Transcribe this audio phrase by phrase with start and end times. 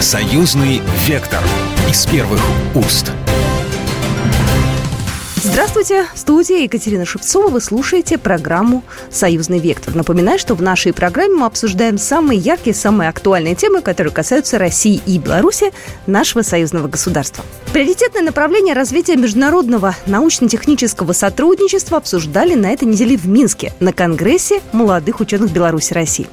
[0.00, 1.40] Союзный вектор
[1.90, 2.40] из первых
[2.76, 3.10] уст.
[5.42, 7.48] Здравствуйте, в студии Екатерина Шевцова.
[7.48, 9.96] Вы слушаете программу «Союзный вектор».
[9.96, 15.02] Напоминаю, что в нашей программе мы обсуждаем самые яркие, самые актуальные темы, которые касаются России
[15.04, 15.72] и Беларуси,
[16.06, 17.44] нашего союзного государства.
[17.72, 25.18] Приоритетное направление развития международного научно-технического сотрудничества обсуждали на этой неделе в Минске на Конгрессе молодых
[25.18, 26.28] ученых Беларуси России.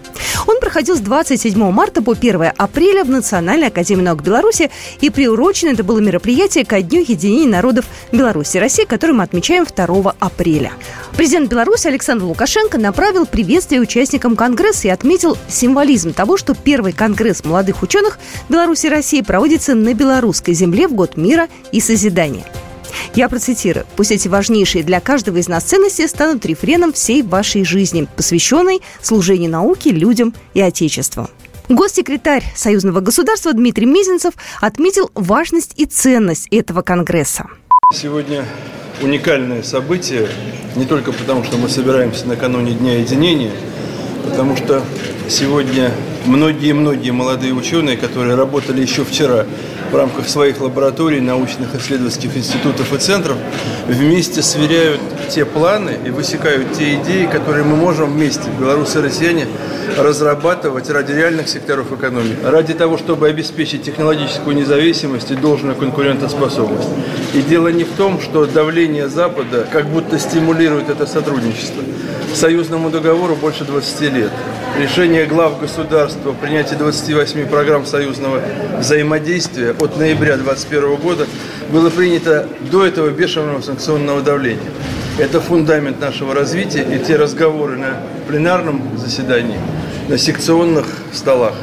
[0.48, 5.70] Он проходил с 27 марта по 1 апреля в Национальной академии наук Беларуси и приурочено
[5.70, 10.72] это было мероприятие ко Дню единения народов Беларуси и России, который мы отмечаем 2 апреля.
[11.18, 17.44] Президент Беларуси Александр Лукашенко направил приветствие участникам Конгресса и отметил символизм того, что первый Конгресс
[17.44, 22.46] молодых ученых Беларуси и России проводится на белорусской земле в год мира и созидания.
[23.14, 23.86] Я процитирую.
[23.96, 29.52] «Пусть эти важнейшие для каждого из нас ценности станут рефреном всей вашей жизни, посвященной служению
[29.52, 31.30] науке, людям и Отечеству».
[31.68, 37.48] Госсекретарь Союзного государства Дмитрий Мизинцев отметил важность и ценность этого Конгресса.
[37.92, 38.46] Сегодня
[39.02, 40.28] уникальное событие,
[40.76, 43.52] не только потому, что мы собираемся накануне Дня единения,
[44.30, 44.84] потому что
[45.28, 45.92] сегодня
[46.26, 49.46] многие-многие молодые ученые, которые работали еще вчера
[49.96, 53.38] в рамках своих лабораторий, научных исследовательских институтов и центров,
[53.88, 59.48] вместе сверяют те планы и высекают те идеи, которые мы можем вместе, белорусы и россияне,
[59.98, 66.90] разрабатывать ради реальных секторов экономики, ради того, чтобы обеспечить технологическую независимость и должную конкурентоспособность.
[67.34, 71.82] И дело не в том, что давление Запада как будто стимулирует это сотрудничество.
[72.36, 74.32] Союзному договору больше 20 лет.
[74.78, 78.42] Решение глав государства о принятии 28 программ союзного
[78.78, 81.28] взаимодействия от ноября 2021 года
[81.72, 84.70] было принято до этого бешеного санкционного давления.
[85.18, 89.58] Это фундамент нашего развития, и те разговоры на пленарном заседании,
[90.10, 91.54] на секционных столах,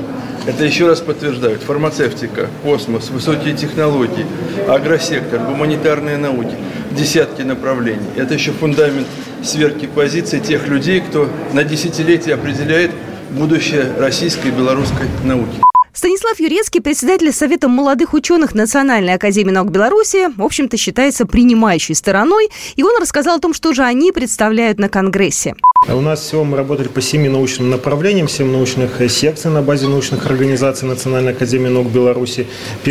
[0.47, 1.63] это еще раз подтверждают.
[1.63, 4.25] Фармацевтика, космос, высокие технологии,
[4.67, 6.55] агросектор, гуманитарные науки,
[6.93, 8.09] десятки направлений.
[8.17, 9.07] Это еще фундамент
[9.45, 12.91] сверки позиций тех людей, кто на десятилетия определяет
[13.31, 15.63] будущее российской и белорусской науки.
[15.95, 22.49] Станислав Юрецкий, председатель Совета молодых ученых Национальной академии наук Беларуси, в общем-то считается принимающей стороной,
[22.77, 25.55] и он рассказал о том, что же они представляют на Конгрессе.
[25.89, 30.25] У нас всего мы работали по семи научным направлениям, семь научных секций на базе научных
[30.25, 32.47] организаций Национальной академии наук Беларуси.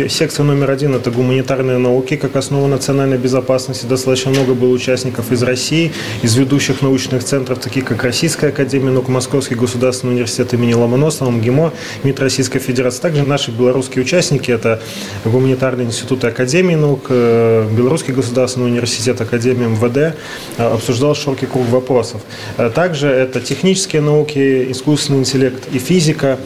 [0.08, 3.86] Секция номер один– это гуманитарные науки, как основа национальной безопасности.
[3.86, 5.92] Достаточно много было участников из России,
[6.22, 11.72] из ведущих научных центров, таких как Российская академия наук, Московский государственный университет имени Ломоносова, МГИМО,
[12.04, 12.91] МИД Российской Федерации.
[13.00, 14.80] Также наши белорусские участники– это
[15.24, 20.16] гуманитарные институты Академии наук, э, Белорусский государственный университет, Академия МВД.
[20.58, 22.22] Э, обсуждал широкий круг вопросов.
[22.58, 26.38] Э, также это технические науки, искусственный интеллект и физика.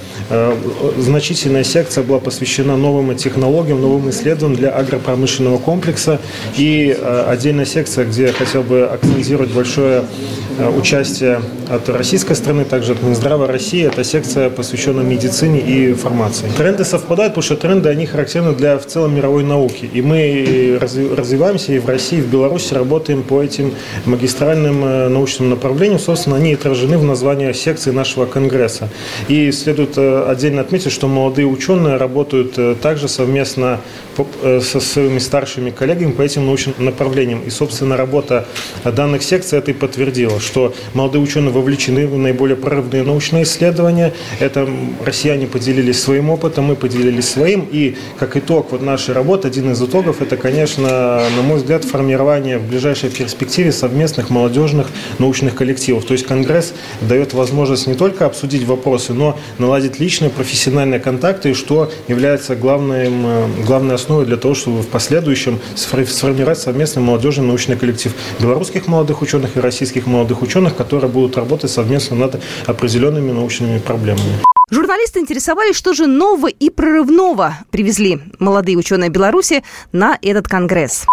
[0.99, 6.21] Значительная секция была посвящена новым технологиям, новым исследованиям для агропромышленного комплекса.
[6.57, 6.97] И
[7.29, 10.05] отдельная секция, где я хотел бы акцентировать большое
[10.77, 11.41] участие
[11.71, 13.85] от российской страны, также от Минздрава России.
[13.87, 15.93] Это секция, посвященная медицине и
[16.41, 16.57] фармации.
[16.57, 19.89] Тренды совпадают, потому что тренды, они характерны для в целом мировой науки.
[19.93, 23.75] И мы развиваемся и в России, и в Беларуси работаем по этим
[24.05, 25.99] магистральным научным направлениям.
[25.99, 28.89] Собственно, они отражены в названии секции нашего Конгресса.
[29.29, 33.81] И следует э, отдельно отметить, что молодые ученые работают э, также совместно
[34.43, 37.43] э, со своими старшими коллегами по этим научным направлениям.
[37.47, 38.47] И, собственно, работа
[38.85, 44.13] данных секций это и подтвердила, что молодые ученые вовлечены в наиболее прорывные научные исследования.
[44.41, 44.69] Это
[45.05, 47.67] россияне поделились своим опытом, мы поделились своим.
[47.71, 52.59] И как итог вот нашей работы, один из итогов, это, конечно, на мой взгляд, формирование
[52.59, 54.89] в ближайшей перспективе совместных молодежных
[55.19, 56.05] научных коллективов.
[56.05, 61.91] То есть Конгресс дает возможность не только обсудить вопросы, но наладить личные профессиональные контакты, что
[62.09, 68.13] является главным, э, главной основой для того, чтобы в последующем сформировать совместный молодежный научный коллектив
[68.41, 74.46] белорусских молодых ученых и российских молодых ученых, которые будут работать совместно над определенными научными проблемами.
[74.69, 79.63] Журналисты интересовались, что же нового и прорывного привезли молодые ученые Беларуси
[79.93, 81.07] на этот конгресс.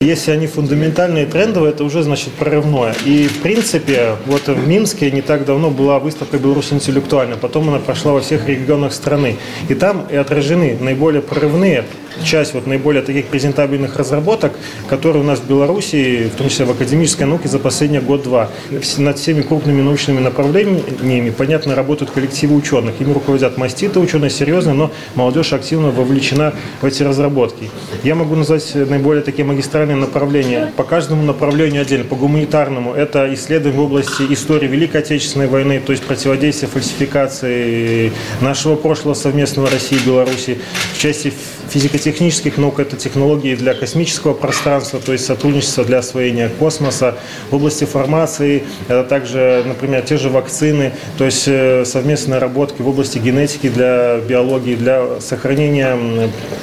[0.00, 2.94] Если они фундаментальные и трендовые, это уже значит прорывное.
[3.04, 7.80] И в принципе, вот в Минске не так давно была выставка «Беларусь интеллектуальна», потом она
[7.80, 9.38] прошла во всех регионах страны.
[9.68, 11.84] И там и отражены наиболее прорывные
[12.24, 14.52] часть вот наиболее таких презентабельных разработок,
[14.88, 18.50] которые у нас в Беларуси, в том числе в академической науке, за последний год-два.
[18.98, 23.00] Над всеми крупными научными направлениями, понятно, работают коллективы ученых.
[23.00, 27.70] Ими руководят маститы ученые, серьезные, но молодежь активно вовлечена в эти разработки.
[28.04, 30.72] Я могу назвать наиболее такие магистральные специальные направления.
[30.76, 32.04] По каждому направлению отдельно.
[32.04, 38.76] По гуманитарному это исследование в области истории Великой Отечественной войны, то есть противодействие фальсификации нашего
[38.76, 40.58] прошлого совместного России и Беларуси.
[40.94, 41.32] В части
[41.70, 47.16] физико-технических наук это технологии для космического пространства, то есть сотрудничество для освоения космоса.
[47.50, 52.88] В области фармации это также, например, те же вакцины, то есть э, совместные наработки в
[52.88, 55.96] области генетики для биологии, для сохранения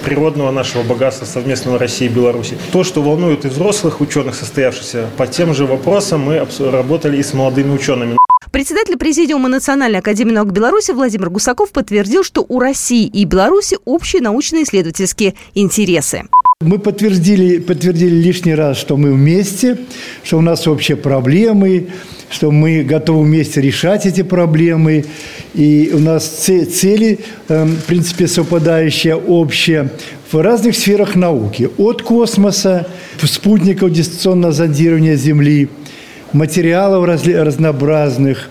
[0.03, 2.57] природного нашего богатства совместного России и Беларуси.
[2.71, 7.33] То, что волнует и взрослых ученых, состоявшихся по тем же вопросам, мы работали и с
[7.33, 8.17] молодыми учеными.
[8.51, 14.21] Председатель Президиума Национальной академии наук Беларуси Владимир Гусаков подтвердил, что у России и Беларуси общие
[14.21, 16.23] научно-исследовательские интересы.
[16.61, 19.77] Мы подтвердили, подтвердили лишний раз, что мы вместе,
[20.23, 21.87] что у нас общие проблемы,
[22.29, 25.05] что мы готовы вместе решать эти проблемы.
[25.53, 27.19] И у нас цели,
[27.49, 29.89] эм, в принципе, совпадающие, общие
[30.37, 31.69] в разных сферах науки.
[31.77, 32.87] От космоса,
[33.23, 35.69] спутников дистанционного зондирования Земли,
[36.33, 38.49] материалов разнообразных,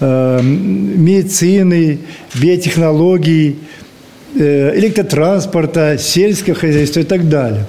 [0.00, 2.00] эм, медицины,
[2.34, 3.58] биотехнологий–
[4.36, 7.66] Э, электротранспорта, сельского хозяйства и так далее.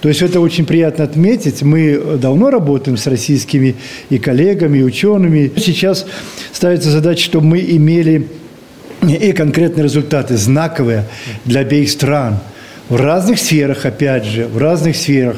[0.00, 1.62] То есть это очень приятно отметить.
[1.62, 3.74] Мы давно работаем с российскими
[4.08, 5.50] и коллегами, и учеными.
[5.56, 6.06] Сейчас
[6.52, 8.28] ставится задача, чтобы мы имели
[9.02, 11.06] и конкретные результаты, знаковые
[11.44, 12.38] для обеих стран.
[12.88, 15.36] В разных сферах, опять же, в разных сферах.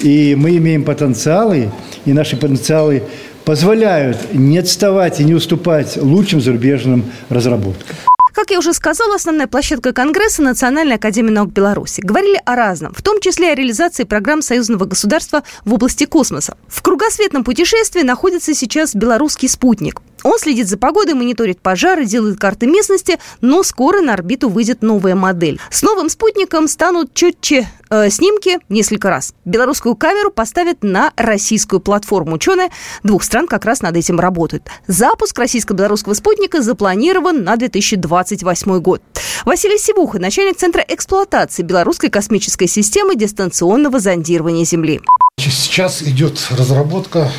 [0.00, 1.70] И мы имеем потенциалы,
[2.04, 3.02] и наши потенциалы
[3.44, 7.96] позволяют не отставать и не уступать лучшим зарубежным разработкам.
[8.32, 12.00] Как я уже сказала, основная площадка Конгресса– Национальная академия наук Беларуси.
[12.00, 16.56] Говорили о разном, в том числе о реализации программ союзного государства в области космоса.
[16.66, 20.00] В кругосветном путешествии находится сейчас белорусский спутник.
[20.22, 25.14] Он следит за погодой, мониторит пожары, делает карты местности, но скоро на орбиту выйдет новая
[25.14, 25.60] модель.
[25.70, 29.34] С новым спутником станут четче э, снимки несколько раз.
[29.44, 32.34] Белорусскую камеру поставят на российскую платформу.
[32.34, 32.70] Ученые
[33.02, 34.68] двух стран как раз над этим работают.
[34.86, 39.02] Запуск российско-белорусского спутника запланирован на 2028 год.
[39.44, 45.00] Василий Сивуха, начальник Центра эксплуатации белорусской космической системы дистанционного зондирования Земли.
[45.38, 47.30] Сейчас идет разработка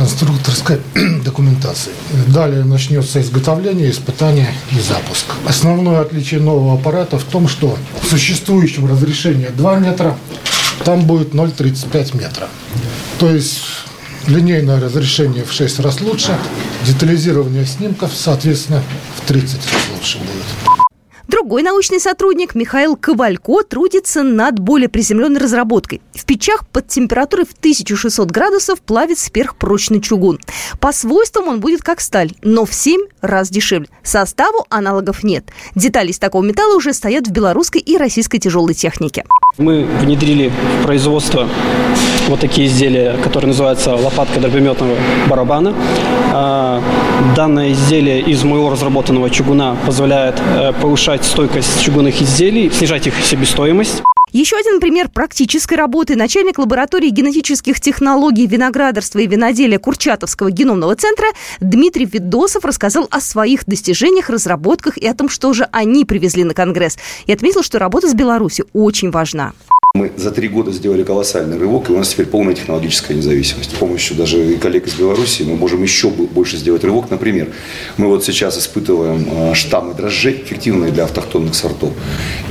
[0.00, 0.80] конструкторской
[1.24, 1.92] документации.
[2.28, 5.26] Далее начнется изготовление, испытание и запуск.
[5.46, 10.16] Основное отличие нового аппарата в том, что в существующем разрешении 2 метра,
[10.86, 12.48] там будет 0,35 метра.
[13.18, 13.60] То есть
[14.26, 16.34] линейное разрешение в 6 раз лучше,
[16.86, 18.82] детализирование снимков, соответственно,
[19.18, 20.79] в 30 раз лучше будет.
[21.30, 26.02] Другой научный сотрудник Михаил Ковалько трудится над более приземленной разработкой.
[26.12, 30.40] В печах под температурой в 1600 градусов плавит сверхпрочный чугун.
[30.80, 33.86] По свойствам он будет как сталь, но в 7 раз дешевле.
[34.02, 35.44] Составу аналогов нет.
[35.76, 39.24] Детали из такого металла уже стоят в белорусской и российской тяжелой технике.
[39.56, 40.50] Мы внедрили
[40.80, 41.48] в производство
[42.26, 44.96] вот такие изделия, которые называются лопатка дробометного
[45.28, 45.74] барабана.
[47.36, 54.02] Данное изделие из моего разработанного чугуна позволяет э, повышать стойкость чугунных изделий, снижать их себестоимость.
[54.32, 56.16] Еще один пример практической работы.
[56.16, 61.28] Начальник лаборатории генетических технологий виноградарства и виноделия Курчатовского геномного центра
[61.60, 66.54] Дмитрий Видосов рассказал о своих достижениях, разработках и о том, что же они привезли на
[66.54, 66.98] Конгресс.
[67.26, 69.52] И отметил, что работа с Беларусью очень важна.
[69.92, 73.72] Мы за три года сделали колоссальный рывок, и у нас теперь полная технологическая независимость.
[73.72, 77.10] С помощью даже коллег из Беларуси мы можем еще больше сделать рывок.
[77.10, 77.48] Например,
[77.96, 81.90] мы вот сейчас испытываем а, штаммы дрожжей, эффективные для автохтонных сортов.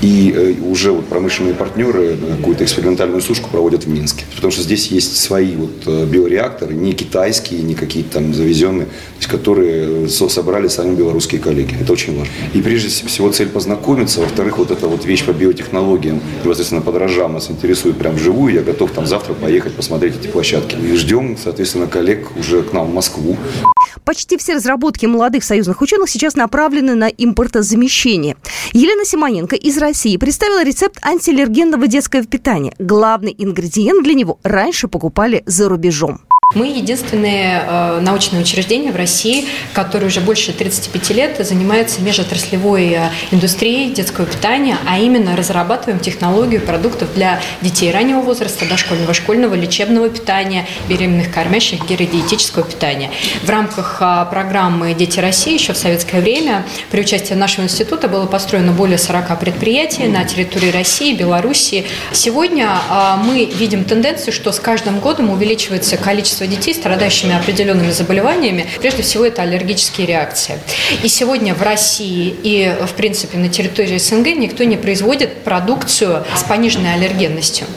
[0.02, 4.26] И э, уже вот промышленные партнеры э, какую-то экспериментальную сушку проводят в Минске.
[4.36, 8.88] Потому что здесь есть свои вот э, биореакторы, не китайские, не какие-то там завезенные,
[9.30, 11.78] которые собрали сами белорусские коллеги.
[11.80, 12.34] Это очень важно.
[12.54, 14.20] И прежде всего цель познакомиться.
[14.20, 16.92] Во-вторых, вот эта вот вещь по биотехнологиям, непосредственно по
[17.32, 18.54] нас интересует прям вживую.
[18.54, 20.76] Я готов там завтра поехать посмотреть эти площадки.
[20.76, 23.38] И ждем, соответственно, коллег уже к нам в Москву.
[24.06, 28.38] Почти все разработки молодых союзных ученых сейчас направлены на импортозамещение.
[28.74, 32.74] Елена Симоненко из России представила рецепт антиаллергенного детского питания.
[32.80, 36.22] Главный ингредиент для него раньше покупали за рубежом.
[36.56, 43.10] Мы единственное э, научное учреждение в России, которое уже больше 35 лет занимается межотраслевой э,
[43.30, 50.10] индустрией детского питания, а именно разрабатываем технологию продуктов для детей раннего возраста, дошкольного, школьного, лечебного
[50.10, 53.12] питания, беременных кормящих, геродиетического питания.
[53.44, 58.26] В рамках э, программы «Дети России» еще в советское время при участии нашего института было
[58.26, 61.86] построено более 40 предприятий на территории России, Белоруссии.
[62.12, 62.76] Сегодня
[63.24, 68.66] мы видим тенденцию, что с каждым годом увеличивается количество количество детей, страдающими определенными заболеваниями.
[68.80, 70.60] Прежде всего, это аллергические реакции.
[71.04, 76.44] И сегодня в России и, в принципе, на территории СНГ никто не производит продукцию с
[76.44, 77.68] пониженной аллергенностью.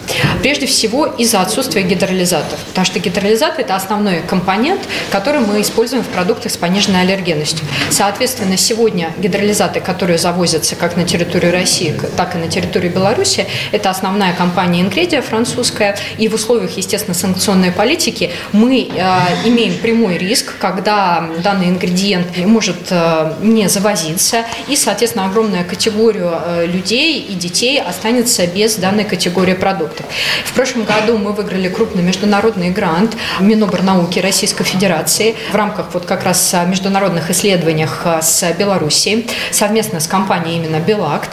[0.41, 2.59] Прежде всего, из-за отсутствия гидролизатов.
[2.69, 7.67] Потому что гидролизат– это основной компонент, который мы используем в продуктах с пониженной аллергенностью.
[7.91, 13.91] Соответственно, сегодня гидролизаты, которые завозятся как на территорию России, так и на территорию Беларуси, это
[13.91, 15.97] основная компания Ingredia французская.
[16.19, 22.89] И в условиях, естественно, санкционной политики мы э, имеем прямой риск, когда данный ингредиент может
[22.91, 29.55] э, не завозиться, и, соответственно, огромная категория э, людей и детей останется без данной категории
[29.55, 30.07] продуктов.
[30.45, 36.25] В прошлом году мы выиграли крупный международный грант Миноборнауки Российской Федерации в рамках вот как
[36.25, 37.87] раз международных исследований
[38.21, 41.31] с Белоруссией совместно с компанией именно Белакт,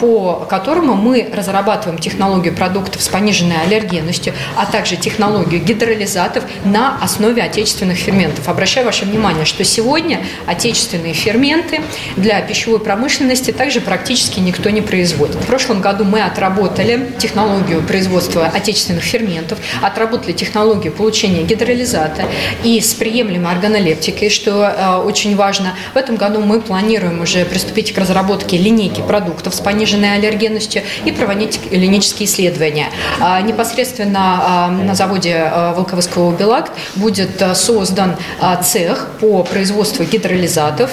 [0.00, 7.42] по которому мы разрабатываем технологию продуктов с пониженной аллергенностью, а также технологию гидролизатов на основе
[7.42, 8.48] отечественных ферментов.
[8.48, 11.80] Обращаю ваше внимание, что сегодня отечественные ферменты
[12.16, 15.36] для пищевой промышленности также практически никто не производит.
[15.36, 22.24] В прошлом году мы отработали технологию производства отечественных ферментов, отработали технологию получения гидролизата
[22.64, 25.74] и с приемлемой органолептикой, что э, очень важно.
[25.94, 31.12] В этом году мы планируем уже приступить к разработке линейки продуктов с пониженной аллергенностью и
[31.12, 32.88] проводить клинические исследования.
[33.20, 38.16] А, непосредственно а, на заводе а, Волковского Белакт будет создан
[38.64, 40.90] цех по производству гидролизатов,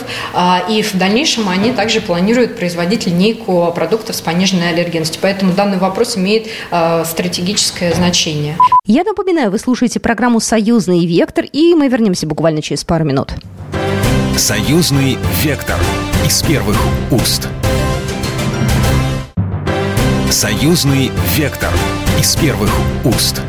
[0.70, 5.20] и в дальнейшем они также планируют производить линейку продуктов с пониженной аллергенностью.
[5.20, 6.46] Поэтому данный вопрос имеет
[7.08, 8.56] стратегическое значение.
[8.86, 13.32] Я напоминаю, вы слушаете программу «Союзный вектор», и мы вернемся буквально через пару минут.
[14.38, 15.78] «Союзный вектор»
[16.24, 16.78] из первых
[17.10, 17.48] уст.
[20.30, 21.72] «Союзный вектор»
[22.20, 22.72] из первых
[23.04, 23.42] уст.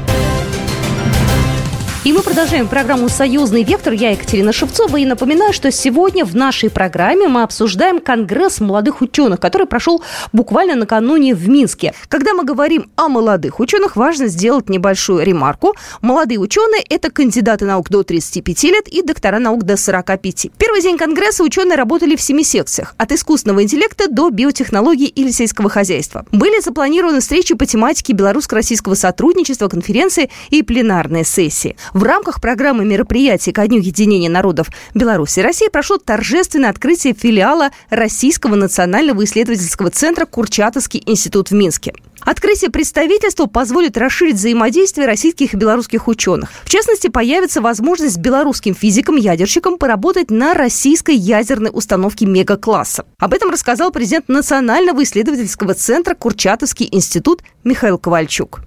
[2.08, 3.92] И мы продолжаем программу «Союзный вектор».
[3.92, 4.96] Я Екатерина Шевцова.
[4.96, 10.74] И напоминаю, что сегодня в нашей программе мы обсуждаем Конгресс молодых ученых, который прошел буквально
[10.74, 11.92] накануне в Минске.
[12.08, 15.74] Когда мы говорим о молодых ученых, важно сделать небольшую ремарку.
[16.00, 20.52] Молодые ученые– это кандидаты наук до 35 лет и доктора наук до 45.
[20.56, 25.68] Первый день Конгресса ученые работали в семи секциях– от искусственного интеллекта до биотехнологий или сельского
[25.68, 26.24] хозяйства.
[26.32, 31.76] Были запланированы встречи по тематике белорусско-российского сотрудничества, конференции и пленарные сессии.
[31.98, 37.70] В рамках программы мероприятий ко Дню единения народов Беларуси и России прошло торжественное открытие филиала
[37.90, 41.92] Российского национального исследовательского центра Курчатовский институт в Минске.
[42.20, 46.50] Открытие представительства позволит расширить взаимодействие российских и белорусских ученых.
[46.62, 53.06] В частности, появится возможность белорусским физикам-ядерщикам поработать на российской ядерной установке мегакласса.
[53.18, 58.60] Об этом рассказал президент Национального исследовательского центра Курчатовский институт Михаил Ковальчук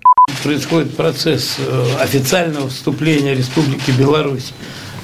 [0.44, 4.54] происходит процесс э, официального вступления Республики Беларусь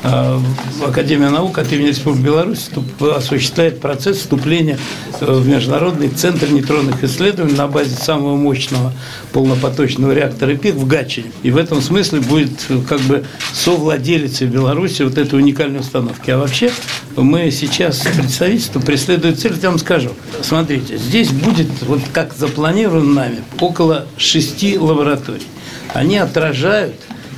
[0.03, 2.69] Академия наук от имени Республики Беларусь
[3.15, 4.77] осуществляет процесс вступления
[5.19, 8.93] э, в Международный центр нейтронных исследований на базе самого мощного
[9.33, 11.31] полнопоточного реактора ПИК в Гатчине.
[11.41, 16.29] И в этом смысле будет э, как бы совладелицей Беларуси вот этой уникальной установки.
[16.29, 16.71] А вообще
[17.15, 20.11] мы сейчас представительство преследует цель, я вам скажу.
[20.41, 25.47] Смотрите, здесь будет, вот как запланировано нами, около шести лабораторий.
[25.93, 26.95] Они отражают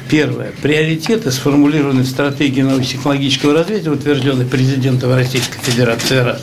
[0.10, 0.52] Первое.
[0.64, 6.42] Приоритеты, сформулированные в стратегии научно-технологического развития, утвержденной президентом Российской Федерации раз,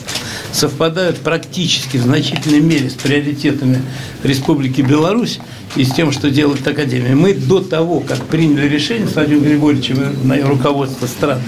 [0.53, 3.81] совпадают практически в значительной мере с приоритетами
[4.23, 5.39] Республики Беларусь
[5.75, 7.15] и с тем, что делает Академия.
[7.15, 11.39] Мы до того, как приняли решение с Владимиром Григорьевичем на руководство стран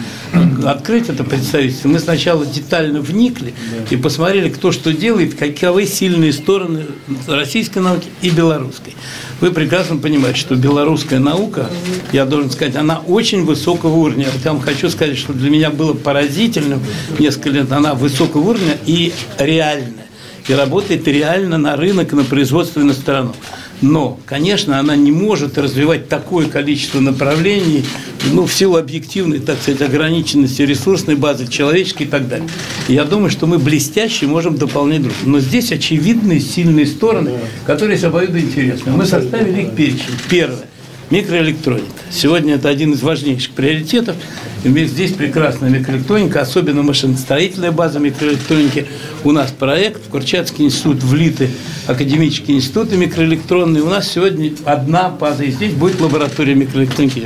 [0.65, 3.53] открыть это представительство, мы сначала детально вникли
[3.89, 6.85] и посмотрели, кто что делает, каковы сильные стороны
[7.27, 8.95] российской науки и белорусской.
[9.41, 11.69] Вы прекрасно понимаете, что белорусская наука,
[12.11, 14.27] я должен сказать, она очень высокого уровня.
[14.43, 16.81] Я вам хочу сказать, что для меня было поразительным
[17.17, 20.05] несколько лет, она высокого уровня и реальная.
[20.47, 23.35] И работает реально на рынок, на производственную сторону.
[23.81, 27.85] Но, конечно, она не может развивать такое количество направлений,
[28.33, 32.49] ну, в силу объективной, так сказать, ограниченности ресурсной базы, человеческой и так далее.
[32.87, 35.31] Я думаю, что мы блестяще можем дополнять друг друга.
[35.31, 37.31] Но здесь очевидные сильные стороны,
[37.65, 38.91] которые есть обоюдно интересны.
[38.91, 40.13] Мы составили их перечень.
[40.29, 40.65] Первое.
[41.09, 41.87] Микроэлектроника.
[42.11, 44.15] Сегодня это один из важнейших приоритетов.
[44.63, 48.87] Здесь прекрасная микроэлектроника, особенно машиностроительная база микроэлектроники.
[49.23, 51.49] У нас проект в Курчатский институт влиты,
[51.87, 53.83] академические институты микроэлектронные.
[53.83, 57.23] У нас сегодня одна база, и здесь будет лаборатория микроэлектроники.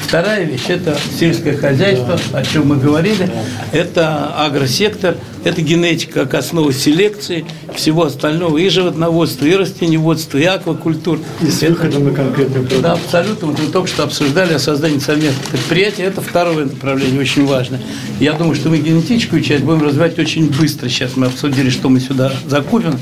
[0.00, 3.30] Вторая вещь– это сельское хозяйство, о чем мы говорили.
[3.72, 11.18] Это агросектор, это генетика как основа селекции, всего остального, и животноводства, и растениеводства, и аквакультур.
[11.40, 12.82] И с выходом на конкретный продукт.
[12.82, 13.48] Да, абсолютно.
[13.48, 16.02] Вот мы только что обсуждали о создании совместных предприятий.
[16.02, 17.78] Это второе направление, очень важно.
[18.20, 20.88] Я думаю, что мы генетическую часть будем развивать очень быстро.
[20.88, 22.98] Сейчас мы обсудили, что мы сюда закупим.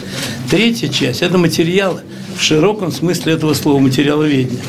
[0.50, 2.02] Третья часть– это материалы
[2.36, 4.60] в широком смысле этого слова материаловедения.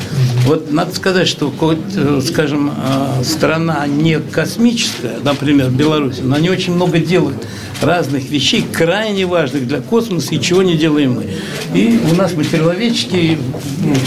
[0.46, 6.74] Вот надо сказать, что, э, скажем, э, страна не космическая, например, Беларусь, но они очень
[6.74, 7.46] много делают
[7.80, 11.26] разных вещей, крайне важных для космоса, и чего не делаем мы.
[11.74, 13.38] И у нас материаловедческий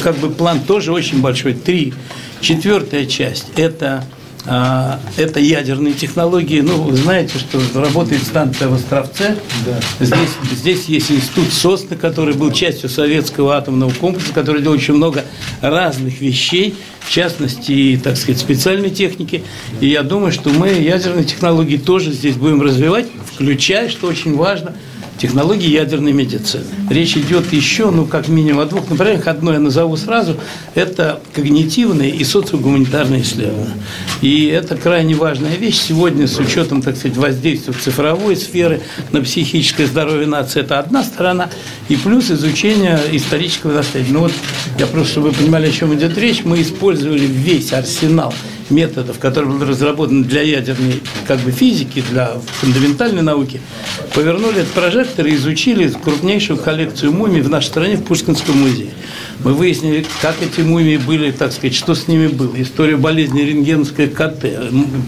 [0.04, 1.54] как бы план тоже очень большой.
[1.54, 1.94] Три.
[2.42, 4.04] Четвертая часть– это
[4.46, 6.62] это ядерные технологии.
[6.62, 9.36] Ну, вы знаете, что работает станция в Островце.
[9.66, 10.06] Да.
[10.06, 15.26] Здесь, здесь есть институт Сосны, который был частью советского атомного комплекса, который делал очень много
[15.62, 19.44] разных вещей, в частности, так сказать, специальной техники.
[19.82, 24.74] И я думаю, что мы ядерные технологии тоже здесь будем развивать, включая, что очень важно–
[25.18, 26.64] технологии ядерной медицины.
[26.90, 29.28] Речь идет еще, ну, как минимум о двух направлениях.
[29.28, 30.38] Одно я назову сразу.
[30.74, 33.78] Это когнитивные и социогуманитарные исследования.
[34.22, 35.80] И это крайне важная вещь.
[35.80, 38.82] Сегодня с учетом, так сказать, воздействия цифровой сферы
[39.12, 41.50] на психическое здоровье нации, это одна сторона.
[41.90, 44.12] И плюс изучение исторического наследия.
[44.12, 44.34] Ну вот,
[44.80, 48.34] я просто, чтобы вы понимали, о чем идет речь, мы использовали весь арсенал
[48.70, 52.32] методов, которые были разработаны для ядерной как бы, физики, для
[52.62, 53.62] фундаментальной науки,
[54.14, 58.92] повернули этот прожектор и изучили крупнейшую коллекцию мумий в нашей стране в Пушкинском музее.
[59.44, 62.54] Мы выяснили, как эти мумии были, так сказать, что с ними было.
[62.56, 64.46] История болезни рентгеновская КТ,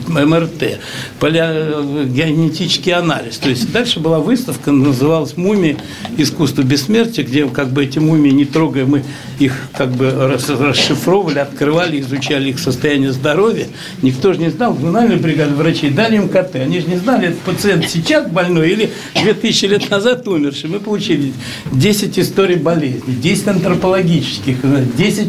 [0.08, 0.80] МРТ,
[1.22, 3.38] генетический анализ.
[3.38, 5.78] То есть дальше была выставка, называлась «Мумии.
[6.18, 9.04] Искусство бессмертия», где как бы эти мумии, не трогая, мы
[9.40, 13.47] их как бы расшифровывали, открывали, изучали их состояние здоровья.
[14.02, 16.56] Никто же не знал, гнали бригаду врачей, дали им КТ.
[16.56, 20.70] Они же не знали, этот пациент сейчас больной или 2000 лет назад умерший.
[20.70, 21.34] Мы получили
[21.72, 24.58] 10 историй болезни, 10 антропологий юридических,
[24.98, 25.28] 10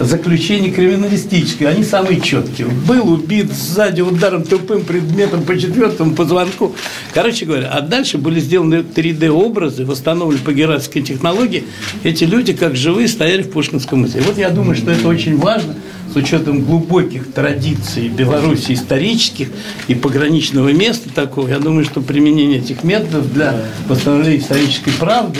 [0.00, 2.68] заключений криминалистических, они самые четкие.
[2.68, 6.74] Был убит сзади ударом тупым предметом по четвертому позвонку.
[7.14, 11.64] Короче говоря, а дальше были сделаны 3D-образы, восстановлены по геральдской технологии.
[12.04, 14.22] Эти люди, как живые, стояли в Пушкинском музее.
[14.26, 15.74] Вот я думаю, что это очень важно
[16.12, 19.48] с учетом глубоких традиций Беларуси исторических
[19.88, 21.48] и пограничного места такого.
[21.48, 23.54] Я думаю, что применение этих методов для
[23.88, 25.38] восстановления исторической правды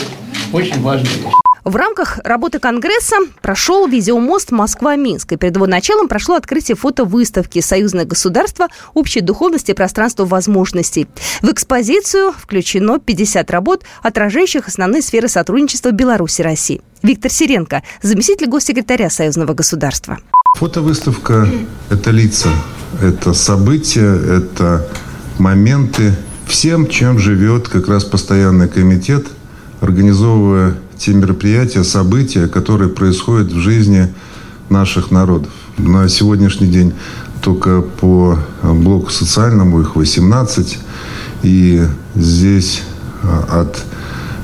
[0.52, 1.08] очень важно.
[1.66, 5.32] В рамках работы Конгресса прошел видеомост Москва-Минск.
[5.32, 8.68] И перед его началом прошло открытие фотовыставки «Союзное государство.
[8.94, 11.08] Общей духовности и пространство возможностей».
[11.42, 16.82] В экспозицию включено 50 работ, отражающих основные сферы сотрудничества Беларуси и России.
[17.02, 20.18] Виктор Сиренко, заместитель госсекретаря Союзного государства.
[20.56, 21.48] Фотовыставка–
[21.90, 22.50] это лица,
[23.02, 24.88] это события, это
[25.38, 26.14] моменты.
[26.46, 29.26] Всем, чем живет как раз постоянный комитет,
[29.80, 34.08] организовывая те мероприятия, события, которые происходят в жизни
[34.70, 35.52] наших народов.
[35.78, 36.94] На сегодняшний день
[37.42, 40.78] только по блоку социальному их 18.
[41.42, 41.82] И
[42.14, 42.82] здесь
[43.22, 43.84] а, от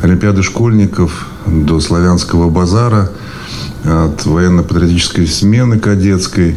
[0.03, 3.11] Олимпиады школьников до славянского базара,
[3.85, 6.57] от военно-патриотической смены кадетской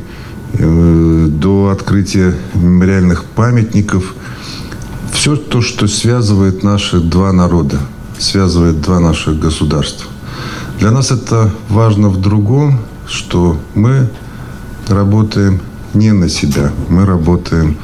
[0.53, 4.13] э, до открытия мемориальных памятников.
[5.11, 7.79] Все то, что связывает наши два народа–
[8.17, 10.09] связывает два наших государства.
[10.79, 14.09] Для нас это важно в другом, что мы
[14.87, 15.61] работаем
[15.93, 17.77] не на себя, мы работаем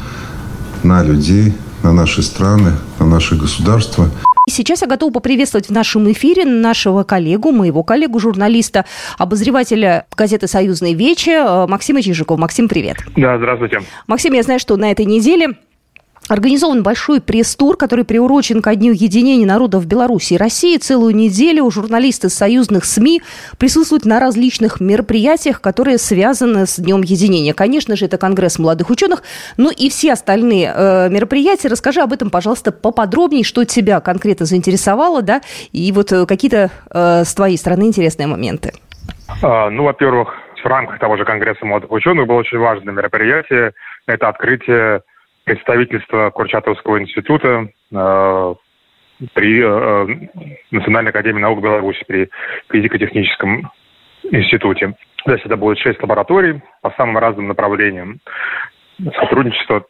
[0.84, 4.10] на людей, на наши страны, на наши государства.
[4.50, 8.86] Сейчас я готова поприветствовать в нашем эфире нашего коллегу, моего коллегу, журналиста,
[9.18, 12.38] обозревателя газеты «Союзный Вечи» Максима Чижикова.
[12.38, 12.98] Максим, привет.
[13.16, 13.82] Да, здравствуйте.
[14.08, 15.58] Максим, я знаю, что на этой неделе
[16.32, 20.78] Организован большой пресс-тур, который приурочен ко Дню единения народов Беларуси и России.
[20.78, 23.22] Целую неделю журналисты союзных СМИ
[23.60, 27.54] присутствуют на различных мероприятиях, которые связаны с Днем единения.
[27.54, 29.24] Конечно же, это Конгресс молодых ученых,
[29.58, 31.68] но и все остальные э, мероприятия.
[31.68, 35.42] Расскажи об этом, пожалуйста, поподробнее, что тебя конкретно заинтересовало, да,
[35.74, 38.72] и вот э, какие-то э, с твоей стороны интересные моменты.
[39.42, 40.30] А, ну, во-первых,
[40.64, 43.74] в рамках того же Конгресса молодых ученых было очень важное мероприятие.
[44.08, 45.02] Это открытие
[45.44, 48.56] представительство Курчатовского института э,
[49.34, 50.28] при э,
[50.72, 52.30] Национальной академии наук Беларуси, при
[52.72, 53.72] физико-техническом
[54.24, 54.96] институте.
[55.26, 58.20] Здесь это будет шесть лабораторий по самым разным направлениям.
[59.20, 59.86] сотрудничество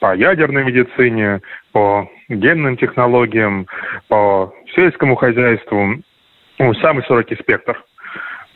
[0.00, 1.40] по ядерной медицине,
[1.72, 3.66] по генным технологиям,
[4.08, 5.96] по сельскому хозяйству.
[6.58, 7.82] Ну, самый широкий спектр.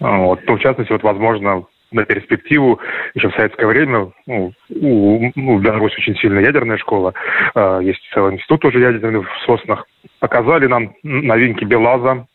[0.01, 0.41] Вот.
[0.47, 2.81] В частности, вот, возможно, на перспективу.
[3.15, 7.15] Еще в советское время ну, у, у Беларуси очень сильная ядерная школа.
[7.55, 9.87] Э, есть целый институт тоже ядерный в Соснах.
[10.19, 12.27] Показали нам новинки Белаза.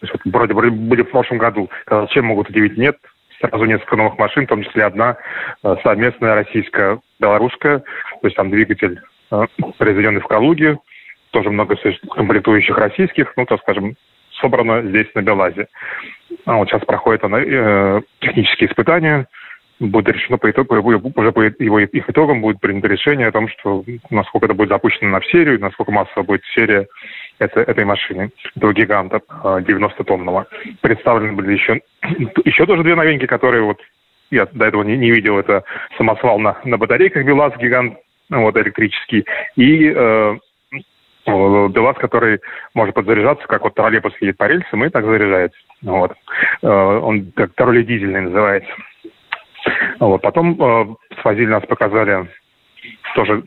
[0.00, 1.68] То есть, вот, вроде бы были в прошлом году.
[2.10, 2.78] Чем могут удивить?
[2.78, 2.96] Нет.
[3.40, 5.16] Сразу несколько новых машин, в том числе одна
[5.62, 7.78] э, совместная российско-белорусская.
[7.78, 9.44] То есть там двигатель, э,
[9.78, 10.78] произведенный в Калуге.
[11.30, 11.76] Тоже много
[12.10, 13.32] комплектующих российских.
[13.36, 13.94] Ну, так скажем,
[14.40, 15.68] собрано здесь на Белазе.
[16.44, 19.26] А вот сейчас проходят э, технические испытания.
[19.78, 23.82] Будет решено по итогу, уже по его, их итогам будет принято решение о том, что
[24.10, 26.86] насколько это будет запущено на в серию, насколько массово будет серия
[27.38, 30.46] это, этой машины, этого гиганта 90-тонного.
[30.50, 31.80] Э, Представлены были еще,
[32.44, 33.78] еще тоже две новинки, которые вот
[34.30, 35.38] я до этого не, не видел.
[35.38, 35.64] Это
[35.96, 37.96] самосвал на, на батарейках БелАЗ гигант,
[38.28, 39.24] вот электрический,
[39.56, 40.38] и э,
[41.68, 42.40] БелАЗ, который
[42.74, 45.58] может подзаряжаться, как вот троллейбус едет по рельсам и так заряжается.
[45.82, 46.12] Вот.
[46.62, 48.70] Э, он как троллей-дизельный называется.
[49.98, 50.22] Вот.
[50.22, 52.28] Потом э, свозили нас, показали
[53.14, 53.42] тоже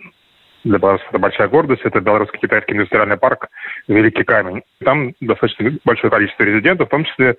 [0.64, 1.82] для Беларуси это большая гордость.
[1.84, 3.50] Это Белорусский китайский индустриальный парк
[3.88, 4.64] «Великий камень».
[4.84, 7.36] Там достаточно большое количество резидентов, в том числе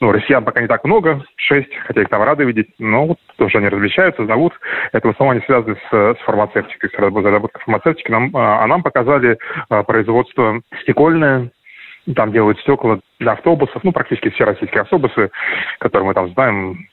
[0.00, 3.58] ну, россиян пока не так много, шесть, хотя их там рады видеть, но вот тоже
[3.58, 4.52] они различаются, зовут.
[4.92, 8.10] Это в основном они связаны с, с фармацевтикой, с разработкой фармацевтики.
[8.10, 11.50] Нам, а, а нам показали а, производство стекольное,
[12.16, 15.30] там делают стекла для автобусов, ну, практически все российские автобусы,
[15.78, 16.88] которые мы там знаем,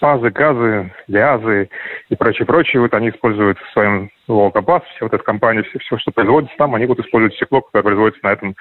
[0.00, 1.68] пазы, газы, лиазы
[2.08, 2.82] и прочее, прочее.
[2.82, 6.74] Вот они используют в своем Волгобас, все вот эта компания, все, все, что производится там,
[6.74, 8.54] они вот используют стекло, которое производится на этом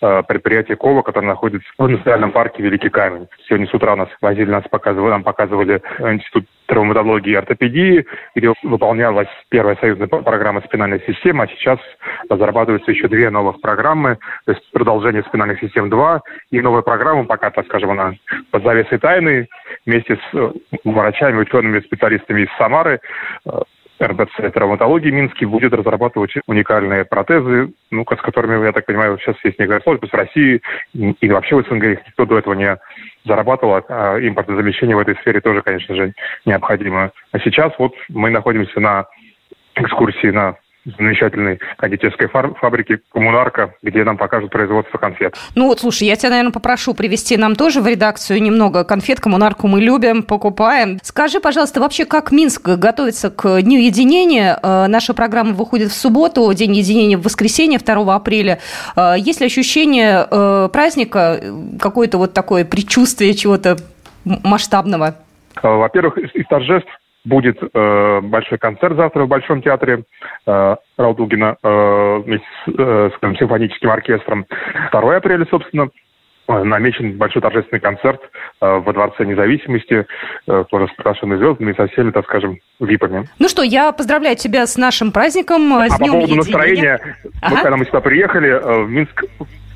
[0.00, 3.26] э, предприятии КОВА, которое находится в индустриальном парке Великий Камень.
[3.48, 9.28] Сегодня с утра нас возили, нас показывали, нам показывали институт травматологии и ортопедии, где выполнялась
[9.48, 11.78] первая союзная программа спинальной системы, а сейчас
[12.28, 17.50] разрабатываются еще две новых программы, то есть продолжение спинальных систем 2 и новая программа, пока,
[17.50, 18.14] так скажем, она
[18.50, 19.48] под завесой тайны,
[19.84, 20.52] вместе с э,
[20.84, 23.00] врачами, учеными, специалистами из Самары,
[23.46, 23.50] э,
[24.00, 29.58] РБЦ травматологии Минский будет разрабатывать уникальные протезы, ну, с которыми, я так понимаю, сейчас есть
[29.58, 30.60] некая сложность в России
[30.92, 32.76] и вообще в СНГ никто до этого не
[33.24, 36.12] зарабатывал, а импортозамещение в этой сфере тоже, конечно же,
[36.44, 37.10] необходимо.
[37.32, 39.06] А сейчас вот мы находимся на
[39.74, 40.56] экскурсии на
[40.96, 45.34] замечательной кондитерской фабрике «Коммунарка», где нам покажут производство конфет.
[45.54, 49.20] Ну вот, слушай, я тебя, наверное, попрошу привести нам тоже в редакцию немного конфет.
[49.20, 50.98] «Коммунарку» мы любим, покупаем.
[51.02, 54.58] Скажи, пожалуйста, вообще, как Минск готовится к Дню единения?
[54.62, 58.58] Э, наша программа выходит в субботу, День единения в воскресенье, 2 апреля.
[58.96, 61.40] Э, есть ли ощущение э, праздника,
[61.80, 63.76] какое-то вот такое предчувствие чего-то
[64.24, 65.16] масштабного?
[65.62, 66.90] Во-первых, из торжеств
[67.26, 70.04] Будет э, большой концерт завтра в Большом театре
[70.46, 74.46] э, Раудугина э, вместе с, э, с симфоническим оркестром.
[74.92, 75.88] 2 апреля, собственно,
[76.48, 80.06] э, намечен большой торжественный концерт э, во Дворце независимости,
[80.46, 83.28] э, тоже с приглашенными звездами и со всеми, так скажем, випами.
[83.40, 86.36] Ну что, я поздравляю тебя с нашим праздником, э, с а Днем по поводу единения.
[86.36, 87.00] настроения,
[87.42, 87.54] ага.
[87.54, 89.24] вот, когда мы сюда приехали, э, в Минск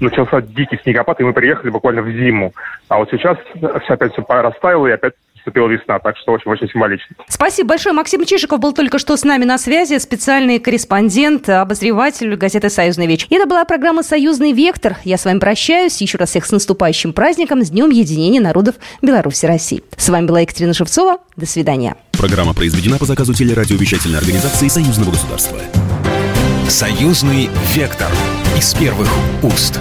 [0.01, 2.53] начался дикий снегопад, и мы приехали буквально в зиму.
[2.89, 3.37] А вот сейчас
[3.83, 7.17] все опять все растаяло, и опять наступила весна, так что очень-очень символично.
[7.29, 7.95] Спасибо большое.
[7.95, 13.27] Максим Чижиков был только что с нами на связи, специальный корреспондент, обозреватель газеты «Союзный вечер».
[13.31, 14.97] И это была программа «Союзный вектор».
[15.05, 16.01] Я с вами прощаюсь.
[16.01, 19.83] Еще раз всех с наступающим праздником, с Днем единения народов Беларуси и России.
[19.97, 21.19] С вами была Екатерина Шевцова.
[21.37, 21.97] До свидания.
[22.13, 25.59] Программа произведена по заказу телерадиовещательной организации Союзного государства.
[26.69, 28.09] «Союзный вектор»
[28.57, 29.09] из первых
[29.43, 29.81] уст.